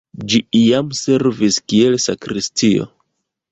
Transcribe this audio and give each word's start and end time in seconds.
Ĝi 0.31 0.37
iam 0.59 0.89
servis 1.01 1.61
kiel 1.73 2.01
sakristio. 2.09 2.91